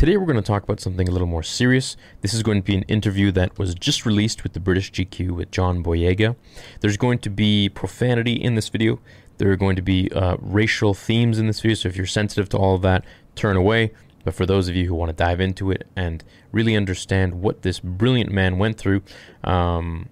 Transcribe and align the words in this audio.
Today 0.00 0.16
we're 0.16 0.24
going 0.24 0.36
to 0.36 0.42
talk 0.42 0.62
about 0.62 0.80
something 0.80 1.06
a 1.06 1.10
little 1.10 1.26
more 1.26 1.42
serious. 1.42 1.94
This 2.22 2.32
is 2.32 2.42
going 2.42 2.56
to 2.56 2.64
be 2.64 2.74
an 2.74 2.84
interview 2.84 3.30
that 3.32 3.58
was 3.58 3.74
just 3.74 4.06
released 4.06 4.42
with 4.42 4.54
the 4.54 4.58
British 4.58 4.90
GQ 4.92 5.32
with 5.32 5.50
John 5.50 5.84
Boyega. 5.84 6.36
There's 6.80 6.96
going 6.96 7.18
to 7.18 7.28
be 7.28 7.68
profanity 7.68 8.32
in 8.32 8.54
this 8.54 8.70
video. 8.70 8.98
There 9.36 9.50
are 9.50 9.56
going 9.56 9.76
to 9.76 9.82
be 9.82 10.10
uh, 10.12 10.38
racial 10.40 10.94
themes 10.94 11.38
in 11.38 11.48
this 11.48 11.60
video, 11.60 11.74
so 11.74 11.90
if 11.90 11.98
you're 11.98 12.06
sensitive 12.06 12.48
to 12.48 12.56
all 12.56 12.76
of 12.76 12.80
that, 12.80 13.04
turn 13.34 13.58
away. 13.58 13.92
But 14.24 14.32
for 14.32 14.46
those 14.46 14.68
of 14.68 14.74
you 14.74 14.86
who 14.86 14.94
want 14.94 15.10
to 15.10 15.12
dive 15.12 15.38
into 15.38 15.70
it 15.70 15.86
and 15.94 16.24
really 16.50 16.76
understand 16.76 17.42
what 17.42 17.60
this 17.60 17.78
brilliant 17.78 18.32
man 18.32 18.56
went 18.56 18.78
through, 18.78 19.02
um, 19.44 20.08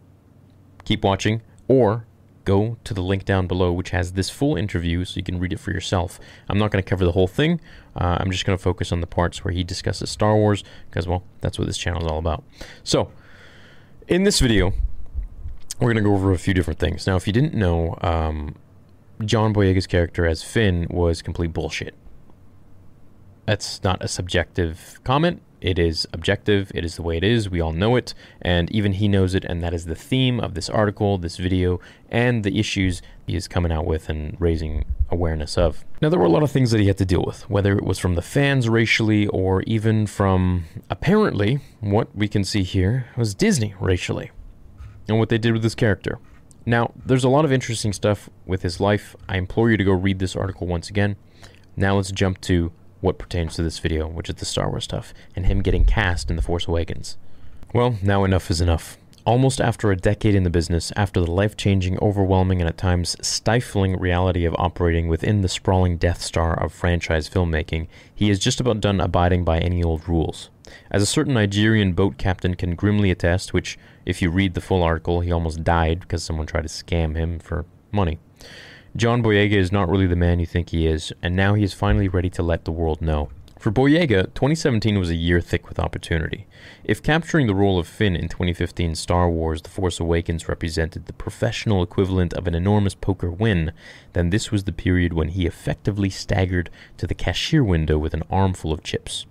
keep 0.84 1.02
watching 1.02 1.40
or 1.66 2.04
go 2.48 2.78
to 2.82 2.94
the 2.94 3.02
link 3.02 3.26
down 3.26 3.46
below, 3.46 3.70
which 3.70 3.90
has 3.90 4.12
this 4.12 4.30
full 4.30 4.56
interview 4.56 5.04
so 5.04 5.16
you 5.16 5.22
can 5.22 5.38
read 5.38 5.52
it 5.52 5.60
for 5.60 5.70
yourself. 5.70 6.18
I'm 6.48 6.58
not 6.58 6.70
going 6.70 6.82
to 6.82 6.88
cover 6.88 7.04
the 7.04 7.12
whole 7.12 7.28
thing. 7.28 7.60
Uh, 7.94 8.16
I'm 8.18 8.30
just 8.30 8.46
going 8.46 8.56
to 8.56 8.62
focus 8.62 8.90
on 8.90 9.00
the 9.00 9.06
parts 9.06 9.44
where 9.44 9.52
he 9.52 9.62
discusses 9.62 10.08
Star 10.08 10.34
Wars 10.34 10.64
because, 10.88 11.06
well, 11.06 11.22
that's 11.42 11.58
what 11.58 11.66
this 11.66 11.76
channel 11.76 12.02
is 12.02 12.10
all 12.10 12.18
about. 12.18 12.42
So, 12.82 13.12
in 14.08 14.22
this 14.22 14.40
video, 14.40 14.72
we're 15.78 15.92
going 15.92 16.02
to 16.02 16.08
go 16.08 16.14
over 16.14 16.32
a 16.32 16.38
few 16.38 16.54
different 16.54 16.80
things. 16.80 17.06
Now, 17.06 17.16
if 17.16 17.26
you 17.26 17.32
didn't 17.32 17.54
know, 17.54 17.98
um, 18.00 18.54
John 19.24 19.52
Boyega's 19.52 19.86
character 19.86 20.26
as 20.26 20.42
Finn 20.42 20.86
was 20.88 21.20
complete 21.20 21.52
bullshit. 21.52 21.94
That's 23.44 23.82
not 23.84 24.02
a 24.02 24.08
subjective 24.08 25.00
comment. 25.04 25.42
It 25.60 25.78
is 25.78 26.06
objective. 26.12 26.70
It 26.74 26.84
is 26.84 26.96
the 26.96 27.02
way 27.02 27.16
it 27.16 27.24
is. 27.24 27.50
We 27.50 27.60
all 27.60 27.72
know 27.72 27.96
it. 27.96 28.14
And 28.40 28.70
even 28.70 28.94
he 28.94 29.08
knows 29.08 29.34
it. 29.34 29.44
And 29.44 29.62
that 29.62 29.74
is 29.74 29.86
the 29.86 29.94
theme 29.94 30.38
of 30.40 30.54
this 30.54 30.70
article, 30.70 31.18
this 31.18 31.36
video, 31.36 31.80
and 32.10 32.44
the 32.44 32.58
issues 32.58 33.02
he 33.26 33.34
is 33.34 33.48
coming 33.48 33.72
out 33.72 33.86
with 33.86 34.08
and 34.08 34.36
raising 34.40 34.84
awareness 35.10 35.58
of. 35.58 35.84
Now, 36.00 36.08
there 36.08 36.18
were 36.18 36.26
a 36.26 36.30
lot 36.30 36.42
of 36.42 36.50
things 36.50 36.70
that 36.70 36.80
he 36.80 36.86
had 36.86 36.98
to 36.98 37.04
deal 37.04 37.24
with, 37.26 37.48
whether 37.50 37.76
it 37.76 37.84
was 37.84 37.98
from 37.98 38.14
the 38.14 38.22
fans 38.22 38.68
racially 38.68 39.26
or 39.28 39.62
even 39.62 40.06
from 40.06 40.64
apparently 40.88 41.60
what 41.80 42.14
we 42.14 42.28
can 42.28 42.44
see 42.44 42.62
here 42.62 43.06
was 43.16 43.34
Disney 43.34 43.74
racially 43.80 44.30
and 45.08 45.18
what 45.18 45.28
they 45.28 45.38
did 45.38 45.52
with 45.52 45.64
his 45.64 45.74
character. 45.74 46.18
Now, 46.66 46.92
there's 47.04 47.24
a 47.24 47.30
lot 47.30 47.44
of 47.44 47.52
interesting 47.52 47.92
stuff 47.92 48.28
with 48.44 48.62
his 48.62 48.78
life. 48.78 49.16
I 49.28 49.38
implore 49.38 49.70
you 49.70 49.78
to 49.78 49.84
go 49.84 49.92
read 49.92 50.18
this 50.18 50.36
article 50.36 50.66
once 50.66 50.90
again. 50.90 51.16
Now, 51.76 51.96
let's 51.96 52.12
jump 52.12 52.40
to 52.42 52.72
what 53.00 53.18
pertains 53.18 53.54
to 53.56 53.62
this 53.62 53.78
video, 53.78 54.06
which 54.06 54.28
is 54.28 54.36
the 54.36 54.44
Star 54.44 54.68
Wars 54.68 54.84
stuff, 54.84 55.14
and 55.36 55.46
him 55.46 55.62
getting 55.62 55.84
cast 55.84 56.30
in 56.30 56.36
The 56.36 56.42
Force 56.42 56.66
Awakens. 56.66 57.16
Well, 57.74 57.96
now 58.02 58.24
enough 58.24 58.50
is 58.50 58.60
enough. 58.60 58.98
Almost 59.24 59.60
after 59.60 59.90
a 59.90 59.96
decade 59.96 60.34
in 60.34 60.44
the 60.44 60.50
business, 60.50 60.90
after 60.96 61.20
the 61.20 61.30
life 61.30 61.54
changing, 61.54 61.98
overwhelming, 61.98 62.62
and 62.62 62.68
at 62.68 62.78
times 62.78 63.14
stifling 63.20 63.98
reality 63.98 64.46
of 64.46 64.54
operating 64.58 65.06
within 65.06 65.42
the 65.42 65.48
sprawling 65.48 65.98
Death 65.98 66.22
Star 66.22 66.58
of 66.58 66.72
franchise 66.72 67.28
filmmaking, 67.28 67.88
he 68.14 68.30
is 68.30 68.38
just 68.38 68.58
about 68.58 68.80
done 68.80 69.00
abiding 69.00 69.44
by 69.44 69.58
any 69.58 69.82
old 69.82 70.08
rules. 70.08 70.48
As 70.90 71.02
a 71.02 71.06
certain 71.06 71.34
Nigerian 71.34 71.92
boat 71.92 72.16
captain 72.16 72.54
can 72.54 72.74
grimly 72.74 73.10
attest, 73.10 73.52
which, 73.52 73.78
if 74.06 74.22
you 74.22 74.30
read 74.30 74.54
the 74.54 74.62
full 74.62 74.82
article, 74.82 75.20
he 75.20 75.30
almost 75.30 75.62
died 75.62 76.00
because 76.00 76.22
someone 76.22 76.46
tried 76.46 76.62
to 76.62 76.68
scam 76.68 77.14
him 77.14 77.38
for 77.38 77.66
money. 77.92 78.18
John 78.98 79.22
Boyega 79.22 79.52
is 79.52 79.70
not 79.70 79.88
really 79.88 80.08
the 80.08 80.16
man 80.16 80.40
you 80.40 80.46
think 80.46 80.70
he 80.70 80.88
is, 80.88 81.12
and 81.22 81.36
now 81.36 81.54
he 81.54 81.62
is 81.62 81.72
finally 81.72 82.08
ready 82.08 82.28
to 82.30 82.42
let 82.42 82.64
the 82.64 82.72
world 82.72 83.00
know. 83.00 83.28
For 83.56 83.70
Boyega, 83.70 84.34
2017 84.34 84.98
was 84.98 85.08
a 85.08 85.14
year 85.14 85.40
thick 85.40 85.68
with 85.68 85.78
opportunity. 85.78 86.48
If 86.82 87.00
capturing 87.00 87.46
the 87.46 87.54
role 87.54 87.78
of 87.78 87.86
Finn 87.86 88.16
in 88.16 88.28
2015 88.28 88.96
Star 88.96 89.30
Wars 89.30 89.62
The 89.62 89.68
Force 89.68 90.00
Awakens 90.00 90.48
represented 90.48 91.06
the 91.06 91.12
professional 91.12 91.80
equivalent 91.80 92.34
of 92.34 92.48
an 92.48 92.56
enormous 92.56 92.96
poker 92.96 93.30
win, 93.30 93.70
then 94.14 94.30
this 94.30 94.50
was 94.50 94.64
the 94.64 94.72
period 94.72 95.12
when 95.12 95.28
he 95.28 95.46
effectively 95.46 96.10
staggered 96.10 96.68
to 96.96 97.06
the 97.06 97.14
cashier 97.14 97.62
window 97.62 97.98
with 97.98 98.14
an 98.14 98.24
armful 98.28 98.72
of 98.72 98.82
chips. 98.82 99.26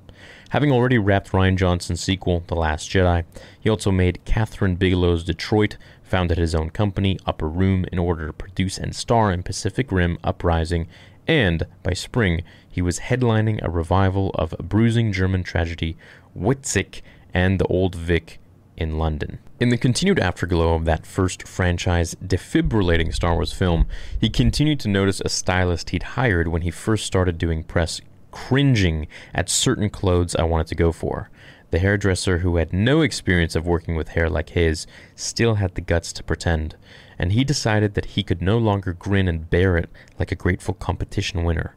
Having 0.51 0.71
already 0.71 0.97
wrapped 0.97 1.31
Rian 1.33 1.57
Johnson's 1.57 2.01
sequel, 2.01 2.43
The 2.47 2.55
Last 2.55 2.89
Jedi, 2.89 3.25
he 3.59 3.69
also 3.69 3.91
made 3.91 4.21
Kathryn 4.25 4.77
Bigelow's 4.77 5.25
Detroit, 5.25 5.75
founded 6.07 6.37
his 6.37 6.55
own 6.55 6.69
company, 6.69 7.19
Upper 7.25 7.49
Room, 7.49 7.85
in 7.91 7.99
order 7.99 8.27
to 8.27 8.33
produce 8.33 8.77
and 8.77 8.95
star 8.95 9.31
in 9.31 9.43
Pacific 9.43 9.91
Rim 9.91 10.17
Uprising, 10.23 10.87
and 11.27 11.63
by 11.83 11.93
spring, 11.93 12.43
he 12.69 12.81
was 12.81 12.99
headlining 12.99 13.59
a 13.61 13.69
revival 13.69 14.31
of 14.35 14.55
a 14.57 14.63
bruising 14.63 15.11
German 15.11 15.43
tragedy, 15.43 15.97
Woyzeck 16.37 17.01
and 17.33 17.59
the 17.59 17.67
Old 17.67 17.95
Vic 17.95 18.39
in 18.77 18.97
London. 18.97 19.39
In 19.59 19.69
the 19.69 19.77
continued 19.77 20.19
afterglow 20.19 20.75
of 20.75 20.85
that 20.85 21.05
first 21.05 21.47
franchise 21.47 22.15
defibrillating 22.23 23.13
Star 23.13 23.33
Wars 23.33 23.51
film, 23.51 23.87
he 24.21 24.29
continued 24.29 24.79
to 24.81 24.87
notice 24.87 25.19
a 25.19 25.29
stylist 25.29 25.89
he'd 25.89 26.03
hired 26.03 26.47
when 26.47 26.61
he 26.61 26.71
first 26.71 27.05
started 27.05 27.37
doing 27.37 27.63
press 27.63 27.99
cringing 28.31 29.07
at 29.33 29.49
certain 29.49 29.89
clothes 29.89 30.35
I 30.35 30.43
wanted 30.43 30.67
to 30.67 30.75
go 30.75 30.91
for. 30.91 31.29
The 31.69 31.79
hairdresser, 31.79 32.39
who 32.39 32.55
had 32.55 32.71
no 32.71 33.01
experience 33.01 33.55
of 33.55 33.67
working 33.67 33.95
with 33.95 34.09
hair 34.09 34.29
like 34.29 34.49
his, 34.51 34.87
still 35.15 35.55
had 35.55 35.75
the 35.75 35.81
guts 35.81 36.13
to 36.13 36.23
pretend, 36.23 36.75
and 37.19 37.33
he 37.33 37.43
decided 37.43 37.93
that 37.93 38.05
he 38.05 38.23
could 38.23 38.41
no 38.41 38.57
longer 38.57 38.93
grin 38.93 39.27
and 39.27 39.49
bear 39.49 39.75
it 39.75 39.89
like 40.17 40.31
a 40.31 40.35
grateful 40.35 40.73
competition 40.73 41.43
winner. 41.43 41.75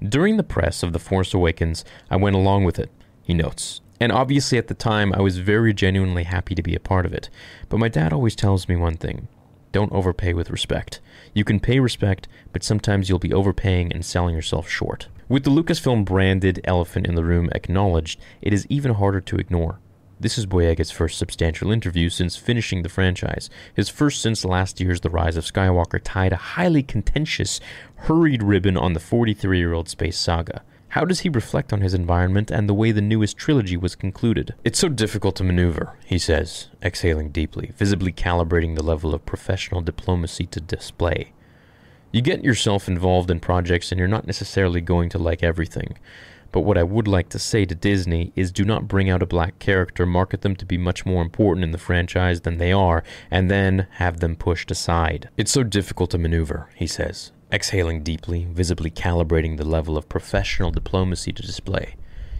During 0.00 0.36
the 0.36 0.42
press 0.42 0.82
of 0.82 0.92
The 0.92 0.98
Force 0.98 1.34
Awakens, 1.34 1.84
I 2.10 2.16
went 2.16 2.36
along 2.36 2.64
with 2.64 2.78
it, 2.78 2.90
he 3.22 3.34
notes. 3.34 3.80
And 4.00 4.10
obviously 4.10 4.58
at 4.58 4.66
the 4.66 4.74
time, 4.74 5.12
I 5.12 5.20
was 5.20 5.38
very 5.38 5.72
genuinely 5.72 6.24
happy 6.24 6.56
to 6.56 6.62
be 6.62 6.74
a 6.74 6.80
part 6.80 7.06
of 7.06 7.12
it. 7.12 7.30
But 7.68 7.78
my 7.78 7.88
dad 7.88 8.12
always 8.12 8.34
tells 8.34 8.68
me 8.68 8.74
one 8.74 8.96
thing 8.96 9.28
don't 9.72 9.92
overpay 9.92 10.34
with 10.34 10.50
respect. 10.50 11.00
You 11.34 11.44
can 11.44 11.58
pay 11.58 11.80
respect, 11.80 12.28
but 12.52 12.62
sometimes 12.62 13.08
you'll 13.08 13.18
be 13.18 13.32
overpaying 13.32 13.92
and 13.92 14.04
selling 14.04 14.34
yourself 14.34 14.68
short. 14.68 15.08
With 15.28 15.44
the 15.44 15.50
Lucasfilm 15.50 16.04
branded 16.04 16.60
elephant 16.64 17.06
in 17.06 17.14
the 17.14 17.24
room 17.24 17.48
acknowledged, 17.54 18.20
it 18.42 18.52
is 18.52 18.66
even 18.68 18.94
harder 18.94 19.20
to 19.22 19.36
ignore. 19.36 19.78
This 20.20 20.38
is 20.38 20.46
Boyega's 20.46 20.92
first 20.92 21.18
substantial 21.18 21.72
interview 21.72 22.08
since 22.08 22.36
finishing 22.36 22.82
the 22.82 22.88
franchise, 22.88 23.50
his 23.74 23.88
first 23.88 24.22
since 24.22 24.44
last 24.44 24.80
year's 24.80 25.00
The 25.00 25.10
Rise 25.10 25.36
of 25.36 25.44
Skywalker 25.44 26.00
tied 26.00 26.32
a 26.32 26.36
highly 26.36 26.84
contentious, 26.84 27.58
hurried 27.96 28.40
ribbon 28.40 28.76
on 28.76 28.92
the 28.92 29.00
43 29.00 29.58
year 29.58 29.72
old 29.72 29.88
space 29.88 30.16
saga. 30.16 30.62
How 30.92 31.06
does 31.06 31.20
he 31.20 31.30
reflect 31.30 31.72
on 31.72 31.80
his 31.80 31.94
environment 31.94 32.50
and 32.50 32.68
the 32.68 32.74
way 32.74 32.92
the 32.92 33.00
newest 33.00 33.38
trilogy 33.38 33.78
was 33.78 33.94
concluded? 33.94 34.54
It's 34.62 34.78
so 34.78 34.90
difficult 34.90 35.36
to 35.36 35.44
maneuver, 35.44 35.96
he 36.04 36.18
says, 36.18 36.68
exhaling 36.82 37.30
deeply, 37.30 37.72
visibly 37.78 38.12
calibrating 38.12 38.74
the 38.74 38.82
level 38.82 39.14
of 39.14 39.24
professional 39.24 39.80
diplomacy 39.80 40.44
to 40.48 40.60
display. 40.60 41.32
You 42.10 42.20
get 42.20 42.44
yourself 42.44 42.88
involved 42.88 43.30
in 43.30 43.40
projects 43.40 43.90
and 43.90 43.98
you're 43.98 44.06
not 44.06 44.26
necessarily 44.26 44.82
going 44.82 45.08
to 45.08 45.18
like 45.18 45.42
everything. 45.42 45.96
But 46.52 46.60
what 46.60 46.76
I 46.76 46.82
would 46.82 47.08
like 47.08 47.30
to 47.30 47.38
say 47.38 47.64
to 47.64 47.74
Disney 47.74 48.30
is 48.36 48.52
do 48.52 48.62
not 48.62 48.86
bring 48.86 49.08
out 49.08 49.22
a 49.22 49.26
black 49.26 49.58
character, 49.58 50.04
market 50.04 50.42
them 50.42 50.54
to 50.56 50.66
be 50.66 50.76
much 50.76 51.06
more 51.06 51.22
important 51.22 51.64
in 51.64 51.70
the 51.70 51.78
franchise 51.78 52.42
than 52.42 52.58
they 52.58 52.70
are, 52.70 53.02
and 53.30 53.50
then 53.50 53.86
have 53.92 54.20
them 54.20 54.36
pushed 54.36 54.70
aside. 54.70 55.30
It's 55.38 55.52
so 55.52 55.62
difficult 55.62 56.10
to 56.10 56.18
maneuver, 56.18 56.68
he 56.74 56.86
says, 56.86 57.32
exhaling 57.52 58.02
deeply, 58.02 58.46
visibly 58.50 58.90
calibrating 58.90 59.56
the 59.56 59.64
level 59.64 59.98
of 59.98 60.08
professional 60.08 60.70
diplomacy 60.70 61.32
to 61.32 61.42
display. 61.42 61.96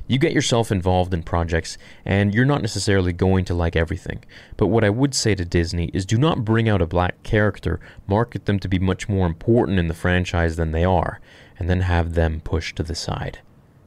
You 0.09 0.19
get 0.19 0.33
yourself 0.33 0.73
involved 0.73 1.15
in 1.15 1.23
projects, 1.23 1.79
and 2.05 2.35
you're 2.35 2.45
not 2.45 2.61
necessarily 2.61 3.13
going 3.13 3.45
to 3.47 3.55
like 3.55 3.77
everything. 3.77 4.25
But 4.57 4.67
what 4.67 4.85
I 4.85 4.91
would 4.91 5.15
say 5.15 5.35
to 5.35 5.45
Disney 5.45 5.91
is 5.95 6.05
do 6.05 6.19
not 6.19 6.45
bring 6.45 6.69
out 6.69 6.83
a 6.83 6.87
black 6.87 7.23
character, 7.23 7.79
market 8.07 8.47
them 8.47 8.59
to 8.61 8.69
be 8.69 8.79
much 8.79 9.09
more 9.09 9.27
important 9.27 9.79
in 9.79 9.87
the 9.87 9.95
franchise 9.95 10.57
than 10.57 10.73
they 10.73 10.85
are, 10.85 11.21
and 11.59 11.71
then 11.71 11.83
have 11.83 12.15
them 12.15 12.41
pushed 12.41 12.77
to 12.77 12.83
the 12.83 12.95
side. 12.95 13.39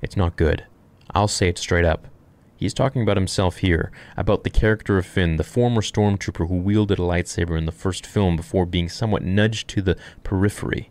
It's 0.02 0.16
not 0.16 0.38
good. 0.38 0.66
I'll 1.14 1.28
say 1.28 1.50
it 1.50 1.58
straight 1.58 1.86
up. 1.86 2.08
He's 2.58 2.74
talking 2.74 3.02
about 3.02 3.18
himself 3.18 3.58
here, 3.58 3.92
about 4.16 4.46
the 4.46 4.50
character 4.50 4.98
of 4.98 5.06
Finn, 5.06 5.36
the 5.36 5.44
former 5.44 5.82
stormtrooper 5.82 6.48
who 6.48 6.56
wielded 6.56 7.00
a 7.00 7.04
lightsaber 7.04 7.58
in 7.58 7.66
the 7.66 7.72
first 7.72 8.06
film 8.06 8.38
before 8.38 8.66
being 8.66 8.88
somewhat 8.88 9.24
nudged 9.24 9.68
to 9.70 9.82
the 9.82 9.98
periphery. 10.24 10.90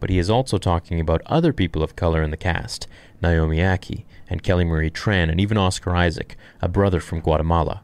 But 0.00 0.10
he 0.10 0.18
is 0.18 0.30
also 0.30 0.58
talking 0.58 1.00
about 1.00 1.22
other 1.26 1.52
people 1.52 1.82
of 1.82 1.96
color 1.96 2.22
in 2.22 2.30
the 2.30 2.36
cast, 2.36 2.86
Naomi 3.20 3.58
Ackie, 3.58 4.04
and 4.28 4.42
Kelly 4.42 4.64
Marie 4.64 4.90
Tran, 4.90 5.30
and 5.30 5.40
even 5.40 5.58
Oscar 5.58 5.96
Isaac, 5.96 6.36
a 6.60 6.68
brother 6.68 7.00
from 7.00 7.20
Guatemala, 7.20 7.82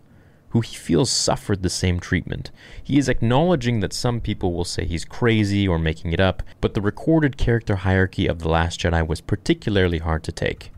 who 0.50 0.60
he 0.60 0.76
feels 0.76 1.10
suffered 1.10 1.62
the 1.62 1.70
same 1.70 1.98
treatment. 1.98 2.52
He 2.82 2.98
is 2.98 3.08
acknowledging 3.08 3.80
that 3.80 3.92
some 3.92 4.20
people 4.20 4.52
will 4.52 4.64
say 4.64 4.84
he's 4.84 5.04
crazy 5.04 5.66
or 5.66 5.78
making 5.78 6.12
it 6.12 6.20
up, 6.20 6.42
but 6.60 6.74
the 6.74 6.80
recorded 6.80 7.36
character 7.36 7.76
hierarchy 7.76 8.28
of 8.28 8.38
The 8.38 8.48
Last 8.48 8.80
Jedi 8.80 9.04
was 9.06 9.20
particularly 9.20 9.98
hard 9.98 10.22
to 10.24 10.32
take. 10.32 10.70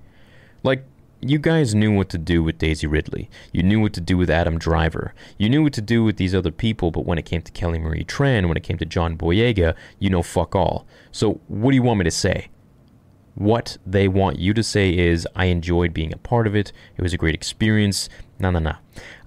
Like, 0.63 0.85
you 1.29 1.39
guys 1.39 1.75
knew 1.75 1.93
what 1.95 2.09
to 2.11 2.19
do 2.19 2.43
with 2.43 2.59
Daisy 2.59 2.87
Ridley. 2.87 3.31
You 3.53 3.63
knew 3.63 3.81
what 3.81 3.93
to 3.95 4.01
do 4.01 4.17
with 4.17 4.31
Adam 4.31 4.59
Driver. 4.59 5.15
You 5.39 5.49
knew 5.49 5.63
what 5.63 5.73
to 5.75 5.81
do 5.81 6.05
with 6.05 6.17
these 6.17 6.35
other 6.35 6.51
people, 6.51 6.91
but 6.91 7.07
when 7.07 7.19
it 7.19 7.25
came 7.25 7.43
to 7.43 7.53
Kelly 7.53 7.79
Marie 7.79 8.05
Tran, 8.05 8.49
when 8.49 8.57
it 8.57 8.63
came 8.63 8.79
to 8.79 8.85
John 8.85 9.17
Boyega, 9.17 9.75
you 9.99 10.11
know 10.11 10.23
fuck 10.23 10.55
all. 10.55 10.87
So 11.13 11.41
what 11.49 11.71
do 11.71 11.77
you 11.77 11.83
want 11.83 11.99
me 11.99 12.05
to 12.05 12.11
say? 12.11 12.49
What 13.35 13.77
they 13.87 14.09
want 14.09 14.39
you 14.39 14.55
to 14.55 14.63
say 14.63 14.97
is, 14.97 15.29
I 15.37 15.47
enjoyed 15.47 15.93
being 15.93 16.13
a 16.13 16.19
part 16.19 16.47
of 16.47 16.57
it. 16.57 16.73
It 16.97 17.03
was 17.03 17.13
a 17.13 17.19
great 17.19 17.35
experience. 17.35 18.09
No, 18.39 18.51
no, 18.51 18.59
no. 18.59 18.77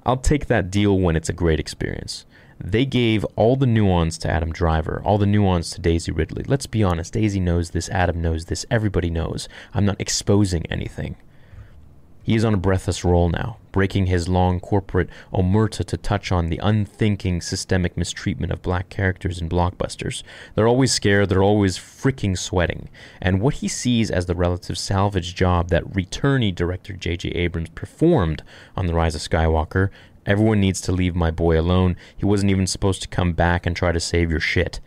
I'll 0.06 0.18
take 0.18 0.48
that 0.48 0.72
deal 0.72 0.98
when 0.98 1.16
it's 1.16 1.30
a 1.30 1.34
great 1.34 1.60
experience. 1.60 2.26
They 2.62 2.86
gave 2.86 3.24
all 3.36 3.56
the 3.56 3.68
nuance 3.68 4.18
to 4.20 4.30
Adam 4.30 4.52
Driver, 4.52 5.02
all 5.06 5.18
the 5.18 5.26
nuance 5.26 5.70
to 5.72 5.82
Daisy 5.82 6.12
Ridley. 6.12 6.44
Let's 6.46 6.66
be 6.66 6.84
honest, 6.84 7.14
Daisy 7.14 7.40
knows 7.40 7.70
this, 7.70 7.88
Adam 7.90 8.22
knows 8.22 8.46
this, 8.46 8.66
everybody 8.70 9.10
knows. 9.10 9.48
I'm 9.74 9.86
not 9.86 10.02
exposing 10.02 10.66
anything. 10.66 11.16
He 12.30 12.36
is 12.36 12.46
on 12.46 12.54
a 12.54 12.58
breathless 12.58 13.04
roll 13.04 13.30
now, 13.30 13.58
breaking 13.72 14.06
his 14.06 14.30
long 14.30 14.60
corporate 14.60 15.10
omerta 15.34 15.84
to 15.84 15.98
touch 15.98 16.32
on 16.32 16.50
the 16.50 16.60
unthinking 16.62 17.42
systemic 17.42 17.98
mistreatment 17.98 18.52
of 18.52 18.62
black 18.62 18.90
characters 18.90 19.42
in 19.42 19.50
blockbusters. 19.50 20.22
They're 20.54 20.68
always 20.68 20.92
scared, 20.92 21.30
they're 21.30 21.42
always 21.42 21.80
freaking 21.80 22.38
sweating. 22.38 22.88
And 23.20 23.42
what 23.42 23.56
he 23.56 23.68
sees 23.68 24.12
as 24.12 24.28
the 24.28 24.36
relative 24.36 24.78
salvage 24.78 25.34
job 25.34 25.70
that 25.70 25.92
returnee 25.92 26.54
director 26.54 26.94
J.J. 26.94 27.30
Abrams 27.30 27.70
performed 27.70 28.44
on 28.78 28.86
The 28.86 28.94
Rise 28.94 29.16
of 29.16 29.22
Skywalker 29.22 29.90
everyone 30.28 30.60
needs 30.60 30.82
to 30.82 30.92
leave 30.92 31.16
my 31.16 31.32
boy 31.32 31.60
alone. 31.60 31.96
He 32.16 32.26
wasn't 32.26 32.52
even 32.52 32.68
supposed 32.68 33.02
to 33.02 33.08
come 33.08 33.34
back 33.34 33.66
and 33.66 33.76
try 33.76 33.92
to 33.92 34.00
save 34.00 34.30
your 34.30 34.40
shit 34.40 34.80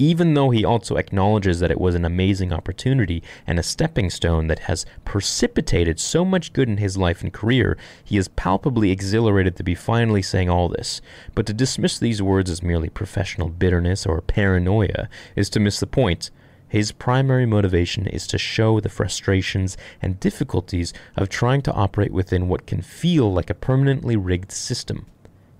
even 0.00 0.32
though 0.32 0.48
he 0.48 0.64
also 0.64 0.96
acknowledges 0.96 1.60
that 1.60 1.70
it 1.70 1.78
was 1.78 1.94
an 1.94 2.06
amazing 2.06 2.54
opportunity 2.54 3.22
and 3.46 3.58
a 3.58 3.62
stepping 3.62 4.08
stone 4.08 4.46
that 4.46 4.60
has 4.60 4.86
precipitated 5.04 6.00
so 6.00 6.24
much 6.24 6.54
good 6.54 6.70
in 6.70 6.78
his 6.78 6.96
life 6.96 7.20
and 7.20 7.34
career, 7.34 7.76
he 8.02 8.16
is 8.16 8.26
palpably 8.28 8.90
exhilarated 8.90 9.56
to 9.56 9.62
be 9.62 9.74
finally 9.74 10.22
saying 10.22 10.48
all 10.48 10.70
this. 10.70 11.02
But 11.34 11.44
to 11.46 11.52
dismiss 11.52 11.98
these 11.98 12.22
words 12.22 12.50
as 12.50 12.62
merely 12.62 12.88
professional 12.88 13.50
bitterness 13.50 14.06
or 14.06 14.22
paranoia 14.22 15.10
is 15.36 15.50
to 15.50 15.60
miss 15.60 15.80
the 15.80 15.86
point. 15.86 16.30
His 16.66 16.92
primary 16.92 17.44
motivation 17.44 18.06
is 18.06 18.26
to 18.28 18.38
show 18.38 18.80
the 18.80 18.88
frustrations 18.88 19.76
and 20.00 20.18
difficulties 20.18 20.94
of 21.14 21.28
trying 21.28 21.60
to 21.62 21.74
operate 21.74 22.12
within 22.12 22.48
what 22.48 22.64
can 22.64 22.80
feel 22.80 23.30
like 23.30 23.50
a 23.50 23.54
permanently 23.54 24.16
rigged 24.16 24.52
system. 24.52 25.04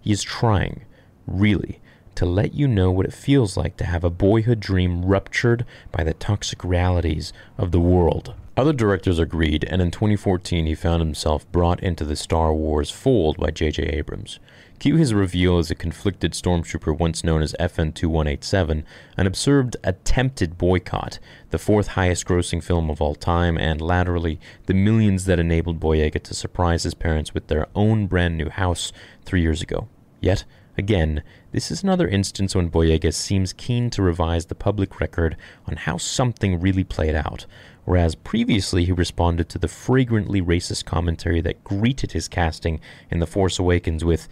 He 0.01 0.13
is 0.13 0.23
trying, 0.23 0.87
really, 1.27 1.83
to 2.15 2.27
let 2.27 2.55
you 2.55 2.69
know 2.69 2.91
what 2.91 3.07
it 3.07 3.13
feels 3.13 3.57
like 3.57 3.77
to 3.77 3.85
have 3.85 4.05
a 4.05 4.11
boyhood 4.11 4.61
dream 4.61 5.05
ruptured 5.05 5.65
by 5.93 6.05
the 6.05 6.15
toxic 6.15 6.65
realities 6.65 7.33
of 7.57 7.73
the 7.73 7.81
world. 7.81 8.35
Other 8.57 8.73
directors 8.73 9.19
agreed, 9.19 9.65
and 9.65 9.81
in 9.81 9.91
2014 9.91 10.67
he 10.67 10.75
found 10.75 11.01
himself 11.01 11.51
brought 11.51 11.83
into 11.83 12.05
the 12.05 12.17
Star 12.17 12.53
Wars 12.53 12.91
fold 12.91 13.39
by 13.39 13.51
J.J. 13.51 13.85
Abrams. 13.85 14.39
Cue 14.79 14.97
his 14.97 15.15
reveal 15.15 15.59
as 15.59 15.71
a 15.71 15.75
conflicted 15.75 16.33
stormtrooper 16.33 16.99
once 16.99 17.23
known 17.23 17.43
as 17.43 17.55
FN 17.61 17.95
2187, 17.95 18.85
an 19.17 19.27
absurd 19.27 19.77
attempted 19.85 20.59
boycott, 20.59 21.19
the 21.51 21.59
fourth 21.59 21.89
highest 21.89 22.27
grossing 22.27 22.63
film 22.63 22.91
of 22.91 23.01
all 23.01 23.15
time, 23.15 23.57
and 23.57 23.81
laterally, 23.81 24.41
the 24.67 24.75
millions 24.75 25.27
that 25.27 25.39
enabled 25.39 25.81
Boyega 25.81 26.23
to 26.23 26.35
surprise 26.35 26.83
his 26.83 26.95
parents 26.95 27.33
with 27.33 27.47
their 27.47 27.67
own 27.75 28.07
brand 28.07 28.37
new 28.37 28.51
house 28.51 28.93
three 29.25 29.43
years 29.43 29.63
ago. 29.63 29.89
Yet, 30.21 30.45
Again, 30.81 31.23
this 31.53 31.71
is 31.71 31.83
another 31.83 32.07
instance 32.07 32.55
when 32.55 32.71
Boyega 32.71 33.13
seems 33.13 33.53
keen 33.53 33.91
to 33.91 34.03
revise 34.03 34.47
the 34.47 34.55
public 34.55 35.01
record 35.01 35.37
on 35.67 35.77
how 35.77 35.97
something 35.97 36.61
really 36.61 36.85
played 36.85 37.15
out, 37.15 37.47
whereas 37.85 38.15
previously 38.15 38.85
he 38.85 38.93
responded 38.93 39.49
to 39.49 39.59
the 39.59 39.67
fragrantly 39.67 40.41
racist 40.41 40.85
commentary 40.85 41.41
that 41.41 41.65
greeted 41.65 42.13
his 42.13 42.29
casting 42.29 42.81
in 43.11 43.19
The 43.19 43.27
Force 43.27 43.59
Awakens 43.59 44.05
with 44.05 44.29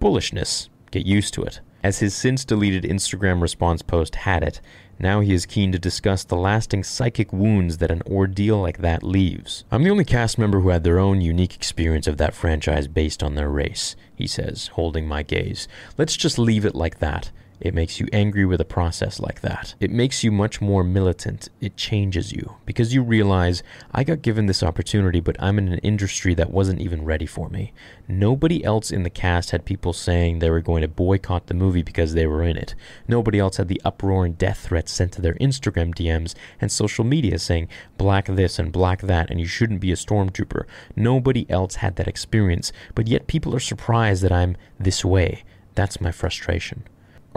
bullishness. 0.00 0.68
Get 0.90 1.06
used 1.06 1.34
to 1.34 1.42
it. 1.42 1.60
As 1.86 2.00
his 2.00 2.16
since 2.16 2.44
deleted 2.44 2.82
Instagram 2.82 3.40
response 3.40 3.80
post 3.80 4.16
had 4.16 4.42
it, 4.42 4.60
now 4.98 5.20
he 5.20 5.32
is 5.32 5.46
keen 5.46 5.70
to 5.70 5.78
discuss 5.78 6.24
the 6.24 6.34
lasting 6.34 6.82
psychic 6.82 7.32
wounds 7.32 7.78
that 7.78 7.92
an 7.92 8.02
ordeal 8.08 8.60
like 8.60 8.78
that 8.78 9.04
leaves. 9.04 9.64
I'm 9.70 9.84
the 9.84 9.90
only 9.90 10.04
cast 10.04 10.36
member 10.36 10.58
who 10.58 10.70
had 10.70 10.82
their 10.82 10.98
own 10.98 11.20
unique 11.20 11.54
experience 11.54 12.08
of 12.08 12.16
that 12.16 12.34
franchise 12.34 12.88
based 12.88 13.22
on 13.22 13.36
their 13.36 13.48
race, 13.48 13.94
he 14.16 14.26
says, 14.26 14.66
holding 14.72 15.06
my 15.06 15.22
gaze. 15.22 15.68
Let's 15.96 16.16
just 16.16 16.40
leave 16.40 16.64
it 16.64 16.74
like 16.74 16.98
that. 16.98 17.30
It 17.58 17.72
makes 17.72 17.98
you 17.98 18.06
angry 18.12 18.44
with 18.44 18.60
a 18.60 18.66
process 18.66 19.18
like 19.18 19.40
that. 19.40 19.74
It 19.80 19.90
makes 19.90 20.22
you 20.22 20.30
much 20.30 20.60
more 20.60 20.84
militant. 20.84 21.48
It 21.60 21.76
changes 21.76 22.32
you 22.32 22.56
because 22.66 22.94
you 22.94 23.02
realize 23.02 23.62
I 23.92 24.04
got 24.04 24.20
given 24.20 24.44
this 24.44 24.62
opportunity, 24.62 25.20
but 25.20 25.36
I'm 25.40 25.58
in 25.58 25.68
an 25.68 25.78
industry 25.78 26.34
that 26.34 26.50
wasn't 26.50 26.80
even 26.80 27.04
ready 27.04 27.24
for 27.24 27.48
me. 27.48 27.72
Nobody 28.08 28.62
else 28.62 28.90
in 28.90 29.04
the 29.04 29.10
cast 29.10 29.50
had 29.50 29.64
people 29.64 29.94
saying 29.94 30.38
they 30.38 30.50
were 30.50 30.60
going 30.60 30.82
to 30.82 30.88
boycott 30.88 31.46
the 31.46 31.54
movie 31.54 31.82
because 31.82 32.12
they 32.12 32.26
were 32.26 32.42
in 32.42 32.58
it. 32.58 32.74
Nobody 33.08 33.38
else 33.38 33.56
had 33.56 33.68
the 33.68 33.80
uproar 33.84 34.26
and 34.26 34.36
death 34.36 34.66
threats 34.66 34.92
sent 34.92 35.12
to 35.12 35.22
their 35.22 35.34
Instagram 35.34 35.94
DMs 35.94 36.34
and 36.60 36.70
social 36.70 37.04
media 37.04 37.38
saying 37.38 37.68
black 37.96 38.26
this 38.26 38.58
and 38.58 38.70
black 38.70 39.00
that 39.00 39.30
and 39.30 39.40
you 39.40 39.46
shouldn't 39.46 39.80
be 39.80 39.92
a 39.92 39.96
stormtrooper. 39.96 40.64
Nobody 40.94 41.48
else 41.48 41.76
had 41.76 41.96
that 41.96 42.08
experience, 42.08 42.70
but 42.94 43.08
yet 43.08 43.26
people 43.26 43.56
are 43.56 43.60
surprised 43.60 44.22
that 44.22 44.32
I'm 44.32 44.56
this 44.78 45.04
way. 45.04 45.42
That's 45.74 46.00
my 46.00 46.12
frustration. 46.12 46.84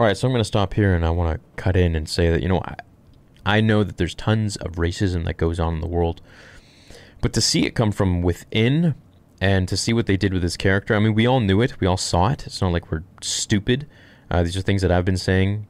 All 0.00 0.06
right, 0.06 0.16
so 0.16 0.26
I'm 0.26 0.32
going 0.32 0.40
to 0.40 0.46
stop 0.46 0.72
here 0.72 0.94
and 0.94 1.04
I 1.04 1.10
want 1.10 1.34
to 1.38 1.62
cut 1.62 1.76
in 1.76 1.94
and 1.94 2.08
say 2.08 2.30
that, 2.30 2.40
you 2.40 2.48
know, 2.48 2.62
I, 2.64 2.76
I 3.44 3.60
know 3.60 3.84
that 3.84 3.98
there's 3.98 4.14
tons 4.14 4.56
of 4.56 4.76
racism 4.76 5.26
that 5.26 5.36
goes 5.36 5.60
on 5.60 5.74
in 5.74 5.80
the 5.82 5.86
world, 5.86 6.22
but 7.20 7.34
to 7.34 7.42
see 7.42 7.66
it 7.66 7.74
come 7.74 7.92
from 7.92 8.22
within 8.22 8.94
and 9.42 9.68
to 9.68 9.76
see 9.76 9.92
what 9.92 10.06
they 10.06 10.16
did 10.16 10.32
with 10.32 10.40
this 10.40 10.56
character, 10.56 10.96
I 10.96 11.00
mean, 11.00 11.12
we 11.12 11.26
all 11.26 11.40
knew 11.40 11.60
it, 11.60 11.78
we 11.80 11.86
all 11.86 11.98
saw 11.98 12.30
it. 12.30 12.46
It's 12.46 12.62
not 12.62 12.72
like 12.72 12.90
we're 12.90 13.02
stupid. 13.20 13.86
Uh, 14.30 14.42
these 14.42 14.56
are 14.56 14.62
things 14.62 14.80
that 14.80 14.90
I've 14.90 15.04
been 15.04 15.18
saying 15.18 15.66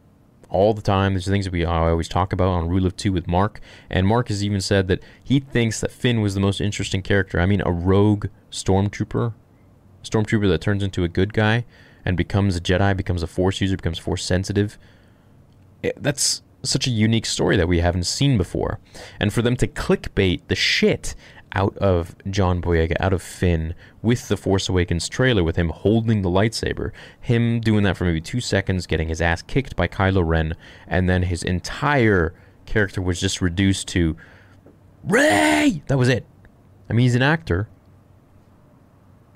all 0.48 0.74
the 0.74 0.80
time. 0.80 1.14
These 1.14 1.26
are 1.26 1.32
things 1.32 1.46
that 1.46 1.52
we 1.52 1.64
I 1.64 1.90
always 1.90 2.06
talk 2.06 2.32
about 2.32 2.50
on 2.50 2.68
Rule 2.68 2.86
of 2.86 2.96
Two 2.96 3.12
with 3.12 3.26
Mark. 3.26 3.60
And 3.90 4.06
Mark 4.06 4.28
has 4.28 4.44
even 4.44 4.60
said 4.60 4.86
that 4.86 5.02
he 5.24 5.40
thinks 5.40 5.80
that 5.80 5.90
Finn 5.90 6.20
was 6.20 6.34
the 6.34 6.40
most 6.40 6.60
interesting 6.60 7.02
character. 7.02 7.40
I 7.40 7.46
mean, 7.46 7.62
a 7.66 7.72
rogue 7.72 8.26
stormtrooper, 8.52 9.34
stormtrooper 10.04 10.48
that 10.50 10.60
turns 10.60 10.84
into 10.84 11.02
a 11.02 11.08
good 11.08 11.32
guy 11.32 11.64
and 12.05 12.17
becomes 12.17 12.56
a 12.56 12.61
Jedi, 12.61 12.97
becomes 12.97 13.23
a 13.23 13.26
Force 13.26 13.61
user, 13.61 13.76
becomes 13.76 13.99
Force 13.99 14.25
sensitive. 14.25 14.79
It, 15.82 16.02
that's 16.02 16.43
such 16.62 16.87
a 16.87 16.91
unique 16.91 17.26
story 17.26 17.56
that 17.56 17.69
we 17.69 17.81
haven't 17.81 18.05
seen 18.05 18.37
before. 18.37 18.79
And 19.19 19.32
for 19.32 19.43
them 19.43 19.56
to 19.56 19.67
clickbait 19.67 20.43
the 20.49 20.55
shit 20.55 21.14
out 21.52 21.76
of 21.79 22.14
John 22.31 22.62
Boyega, 22.62 22.97
out 23.00 23.12
of 23.12 23.23
Finn, 23.23 23.75
with 24.02 24.29
the 24.29 24.37
Force 24.37 24.69
Awakens 24.69 25.08
trailer, 25.08 25.43
with 25.43 25.56
him 25.56 25.70
holding 25.70 26.23
the 26.23 26.29
lightsaber, 26.29 26.93
him 27.20 27.61
doing 27.61 27.82
that 27.85 27.97
for 27.97 28.05
maybe 28.05 28.20
two 28.20 28.41
seconds, 28.41 28.87
getting 28.87 29.09
his 29.09 29.21
ass 29.21 29.42
kicked 29.42 29.75
by 29.76 29.88
Kylo 29.88 30.26
Ren, 30.26 30.54
and 30.87 31.09
then 31.09 31.23
his 31.25 31.42
entire 31.42 32.35
character 32.66 33.02
was 33.02 33.21
just 33.21 33.40
reduced 33.40 33.88
to 33.88 34.16
Rey! 35.02 35.83
That 35.87 35.99
was 35.99 36.09
it. 36.09 36.26
I 36.88 36.92
mean, 36.92 37.04
he's 37.04 37.14
an 37.14 37.23
actor. 37.23 37.69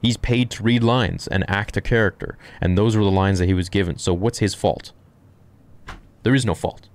He's 0.05 0.19
paid 0.19 0.51
to 0.51 0.63
read 0.63 0.85
lines 0.85 1.27
and 1.29 1.49
act 1.49 1.79
a 1.79 1.81
character, 1.81 2.37
and 2.61 2.77
those 2.77 2.95
were 2.95 3.03
the 3.03 3.11
lines 3.11 3.39
that 3.39 3.47
he 3.47 3.55
was 3.55 3.71
given. 3.71 3.97
So 3.97 4.13
what's 4.13 4.39
his 4.39 4.55
fault? 4.55 4.93
There 6.25 6.35
is 6.35 6.45
no 6.45 6.55
fault. 6.55 6.91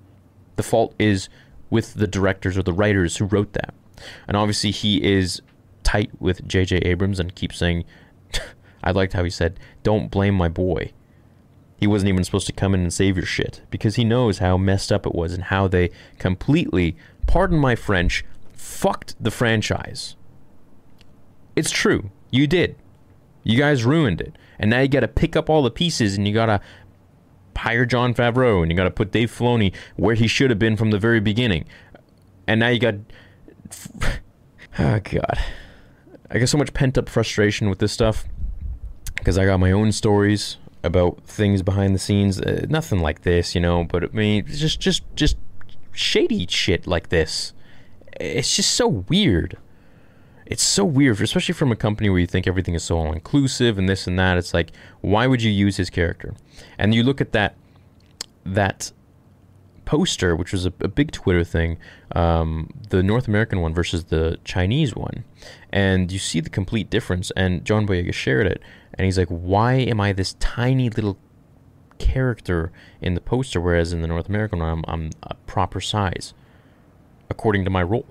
The 0.57 0.61
fault 0.61 0.93
is 0.99 1.27
with 1.71 1.95
the 1.95 2.05
directors 2.05 2.55
or 2.55 2.61
the 2.61 2.71
writers 2.71 3.17
who 3.17 3.25
wrote 3.25 3.53
that. 3.53 3.73
And 4.27 4.37
obviously 4.37 4.69
he 4.69 5.03
is 5.03 5.41
tight 5.81 6.11
with 6.19 6.47
J.J. 6.47 6.77
Abrams 6.77 7.19
and 7.19 7.33
keeps 7.33 7.57
saying, 7.57 7.83
I 8.83 8.91
liked 8.91 9.13
how 9.13 9.23
he 9.23 9.31
said, 9.31 9.59
don't 9.81 10.11
blame 10.11 10.35
my 10.35 10.47
boy. 10.47 10.91
He 11.77 11.87
wasn't 11.87 12.09
even 12.09 12.23
supposed 12.23 12.45
to 12.45 12.53
come 12.53 12.75
in 12.75 12.81
and 12.81 12.93
save 12.93 13.17
your 13.17 13.25
shit 13.25 13.63
because 13.71 13.95
he 13.95 14.03
knows 14.03 14.37
how 14.37 14.55
messed 14.55 14.91
up 14.91 15.07
it 15.07 15.15
was 15.15 15.33
and 15.33 15.45
how 15.45 15.67
they 15.67 15.89
completely, 16.19 16.95
pardon 17.25 17.57
my 17.57 17.75
French, 17.75 18.23
fucked 18.53 19.15
the 19.19 19.31
franchise. 19.31 20.15
It's 21.55 21.71
true. 21.71 22.11
You 22.29 22.45
did. 22.45 22.75
You 23.43 23.57
guys 23.57 23.85
ruined 23.85 24.21
it. 24.21 24.35
And 24.57 24.69
now 24.69 24.81
you 24.81 24.87
got 24.87 25.01
to 25.01 25.07
pick 25.07 25.35
up 25.35 25.49
all 25.49 25.63
the 25.63 25.71
pieces 25.71 26.17
and 26.17 26.27
you 26.27 26.33
got 26.33 26.47
to 26.47 26.61
hire 27.55 27.85
Jon 27.85 28.13
Favreau 28.13 28.61
and 28.61 28.71
you 28.71 28.77
got 28.77 28.85
to 28.85 28.91
put 28.91 29.11
Dave 29.11 29.31
Filoni 29.31 29.73
where 29.97 30.15
he 30.15 30.27
should 30.27 30.49
have 30.49 30.59
been 30.59 30.77
from 30.77 30.91
the 30.91 30.99
very 30.99 31.19
beginning. 31.19 31.65
And 32.47 32.59
now 32.59 32.69
you 32.69 32.79
got. 32.79 32.95
Oh, 34.77 34.99
God. 35.03 35.39
I 36.31 36.37
get 36.37 36.47
so 36.47 36.57
much 36.57 36.73
pent 36.73 36.97
up 36.97 37.09
frustration 37.09 37.69
with 37.69 37.79
this 37.79 37.91
stuff 37.91 38.25
because 39.15 39.37
I 39.37 39.45
got 39.45 39.59
my 39.59 39.71
own 39.71 39.91
stories 39.91 40.57
about 40.83 41.23
things 41.25 41.61
behind 41.61 41.95
the 41.95 41.99
scenes. 41.99 42.39
Uh, 42.39 42.65
nothing 42.69 42.99
like 42.99 43.21
this, 43.21 43.55
you 43.55 43.61
know, 43.61 43.83
but 43.83 44.03
I 44.03 44.07
mean, 44.07 44.45
just, 44.45 44.79
just, 44.79 45.03
just 45.15 45.37
shady 45.91 46.45
shit 46.47 46.87
like 46.87 47.09
this. 47.09 47.53
It's 48.19 48.55
just 48.55 48.71
so 48.71 48.87
weird 48.87 49.57
it's 50.49 50.63
so 50.63 50.83
weird, 50.83 51.21
especially 51.21 51.53
from 51.53 51.71
a 51.71 51.75
company 51.75 52.09
where 52.09 52.19
you 52.19 52.25
think 52.25 52.47
everything 52.47 52.73
is 52.73 52.83
so 52.83 52.97
all 52.97 53.13
inclusive 53.13 53.77
and 53.77 53.87
this 53.87 54.07
and 54.07 54.17
that. 54.17 54.35
It's 54.35 54.51
like, 54.51 54.71
why 54.99 55.27
would 55.27 55.43
you 55.43 55.51
use 55.51 55.77
his 55.77 55.91
character? 55.91 56.33
And 56.79 56.93
you 56.93 57.03
look 57.03 57.21
at 57.21 57.31
that 57.33 57.55
that 58.43 58.91
poster, 59.85 60.35
which 60.35 60.51
was 60.51 60.65
a, 60.65 60.73
a 60.79 60.87
big 60.87 61.11
Twitter 61.11 61.43
thing, 61.43 61.77
um, 62.15 62.71
the 62.89 63.03
North 63.03 63.27
American 63.27 63.61
one 63.61 63.75
versus 63.75 64.05
the 64.05 64.39
Chinese 64.43 64.95
one, 64.95 65.23
and 65.71 66.11
you 66.11 66.17
see 66.17 66.39
the 66.39 66.49
complete 66.49 66.89
difference. 66.89 67.31
And 67.37 67.63
John 67.63 67.85
Boyega 67.85 68.13
shared 68.13 68.47
it, 68.47 68.59
and 68.95 69.05
he's 69.05 69.19
like, 69.19 69.29
"Why 69.29 69.73
am 69.73 70.01
I 70.01 70.13
this 70.13 70.33
tiny 70.39 70.89
little 70.89 71.19
character 71.99 72.71
in 73.01 73.13
the 73.13 73.21
poster, 73.21 73.61
whereas 73.61 73.93
in 73.93 74.01
the 74.01 74.07
North 74.07 74.27
American 74.27 74.59
one, 74.59 74.69
I'm, 74.69 74.83
I'm 74.87 75.09
a 75.21 75.35
proper 75.45 75.79
size, 75.79 76.33
according 77.29 77.65
to 77.65 77.69
my 77.69 77.83
role?" 77.83 78.07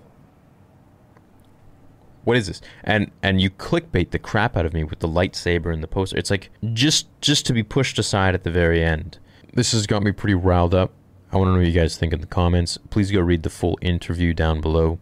What 2.29 2.37
is 2.37 2.47
this? 2.47 2.61
And 2.85 3.11
and 3.23 3.41
you 3.41 3.49
clickbait 3.49 4.11
the 4.11 4.19
crap 4.19 4.55
out 4.55 4.67
of 4.67 4.75
me 4.75 4.85
with 4.85 4.99
the 4.99 5.09
lightsaber 5.09 5.73
and 5.73 5.83
the 5.83 5.89
poster. 5.89 6.19
It's 6.19 6.31
like 6.31 6.51
just 6.75 7.07
just 7.23 7.47
to 7.47 7.55
be 7.55 7.63
pushed 7.63 7.99
aside 7.99 8.35
at 8.35 8.45
the 8.45 8.51
very 8.51 8.85
end. 8.85 9.19
This 9.55 9.73
has 9.73 9.87
got 9.87 10.03
me 10.03 10.13
pretty 10.13 10.35
riled 10.35 10.75
up. 10.75 10.93
I 11.33 11.39
want 11.39 11.49
to 11.49 11.53
know 11.53 11.59
what 11.61 11.67
you 11.67 11.73
guys 11.73 11.97
think 11.97 12.13
in 12.13 12.21
the 12.21 12.27
comments. 12.27 12.77
Please 12.91 13.11
go 13.11 13.21
read 13.21 13.45
the 13.45 13.49
full 13.49 13.79
interview 13.81 14.35
down 14.35 14.61
below. 14.61 14.99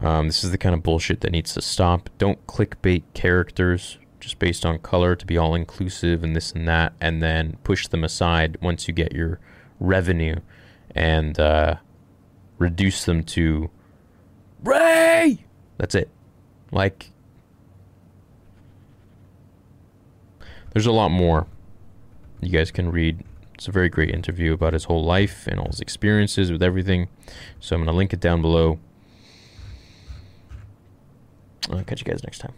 Um, 0.00 0.26
this 0.26 0.42
is 0.42 0.50
the 0.50 0.58
kind 0.58 0.74
of 0.74 0.82
bullshit 0.82 1.20
that 1.20 1.30
needs 1.30 1.54
to 1.54 1.62
stop. 1.62 2.10
Don't 2.18 2.44
clickbait 2.48 3.04
characters 3.14 3.98
just 4.18 4.40
based 4.40 4.66
on 4.66 4.80
color 4.80 5.14
to 5.14 5.24
be 5.24 5.38
all 5.38 5.54
inclusive 5.54 6.24
and 6.24 6.34
this 6.34 6.50
and 6.50 6.66
that, 6.66 6.94
and 7.00 7.22
then 7.22 7.58
push 7.62 7.86
them 7.86 8.02
aside 8.02 8.58
once 8.60 8.88
you 8.88 8.94
get 8.94 9.12
your 9.12 9.38
revenue 9.78 10.40
and 10.96 11.38
uh, 11.38 11.76
reduce 12.58 13.04
them 13.04 13.22
to 13.22 13.70
Rey. 14.64 15.44
That's 15.78 15.94
it. 15.94 16.10
Like, 16.74 17.10
there's 20.72 20.86
a 20.86 20.92
lot 20.92 21.10
more 21.10 21.46
you 22.42 22.50
guys 22.50 22.70
can 22.70 22.90
read 22.90 23.24
it's 23.54 23.68
a 23.68 23.70
very 23.70 23.88
great 23.88 24.10
interview 24.10 24.52
about 24.52 24.72
his 24.72 24.84
whole 24.84 25.04
life 25.04 25.46
and 25.46 25.60
all 25.60 25.68
his 25.68 25.80
experiences 25.80 26.50
with 26.50 26.62
everything. 26.62 27.08
So 27.60 27.76
I'm 27.76 27.82
going 27.82 27.92
to 27.92 27.96
link 27.96 28.12
it 28.12 28.18
down 28.18 28.42
below. 28.42 28.80
I'll 31.70 31.84
catch 31.84 32.00
you 32.00 32.04
guys 32.04 32.24
next 32.24 32.40
time. 32.40 32.52